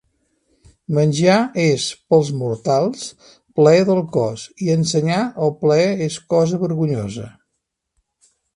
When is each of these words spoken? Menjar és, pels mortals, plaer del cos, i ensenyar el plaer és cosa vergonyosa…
Menjar 0.99 1.35
és, 1.63 1.83
pels 2.13 2.31
mortals, 2.37 3.03
plaer 3.59 3.85
del 3.91 4.03
cos, 4.17 4.47
i 4.69 4.73
ensenyar 4.79 5.21
el 5.49 5.55
plaer 5.63 5.87
és 6.09 6.19
cosa 6.35 6.61
vergonyosa… 6.67 7.29